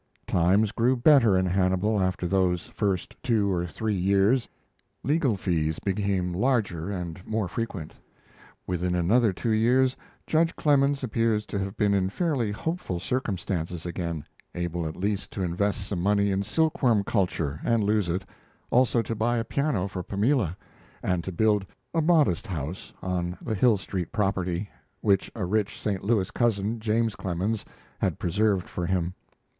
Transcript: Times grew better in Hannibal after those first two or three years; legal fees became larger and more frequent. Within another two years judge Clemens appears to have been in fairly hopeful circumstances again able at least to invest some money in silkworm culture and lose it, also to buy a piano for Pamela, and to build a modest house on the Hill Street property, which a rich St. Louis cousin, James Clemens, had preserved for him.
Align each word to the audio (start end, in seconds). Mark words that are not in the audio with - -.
Times 0.25 0.71
grew 0.71 0.95
better 0.95 1.37
in 1.37 1.45
Hannibal 1.45 2.01
after 2.01 2.27
those 2.27 2.65
first 2.69 3.15
two 3.21 3.51
or 3.53 3.67
three 3.67 3.93
years; 3.93 4.49
legal 5.03 5.37
fees 5.37 5.77
became 5.77 6.33
larger 6.33 6.89
and 6.89 7.23
more 7.23 7.47
frequent. 7.47 7.93
Within 8.65 8.95
another 8.95 9.31
two 9.31 9.51
years 9.51 9.95
judge 10.25 10.55
Clemens 10.55 11.03
appears 11.03 11.45
to 11.45 11.59
have 11.59 11.77
been 11.77 11.93
in 11.93 12.09
fairly 12.09 12.51
hopeful 12.51 12.99
circumstances 12.99 13.85
again 13.85 14.25
able 14.55 14.87
at 14.87 14.95
least 14.95 15.29
to 15.33 15.43
invest 15.43 15.85
some 15.85 16.01
money 16.01 16.31
in 16.31 16.41
silkworm 16.41 17.03
culture 17.03 17.59
and 17.63 17.83
lose 17.83 18.09
it, 18.09 18.25
also 18.71 19.03
to 19.03 19.13
buy 19.13 19.37
a 19.37 19.43
piano 19.45 19.87
for 19.87 20.01
Pamela, 20.01 20.57
and 21.03 21.23
to 21.23 21.31
build 21.31 21.63
a 21.93 22.01
modest 22.01 22.47
house 22.47 22.91
on 23.03 23.37
the 23.39 23.53
Hill 23.53 23.77
Street 23.77 24.11
property, 24.11 24.67
which 25.01 25.31
a 25.35 25.45
rich 25.45 25.79
St. 25.79 26.03
Louis 26.03 26.31
cousin, 26.31 26.79
James 26.79 27.15
Clemens, 27.15 27.63
had 27.99 28.17
preserved 28.17 28.67
for 28.67 28.87
him. 28.87 29.13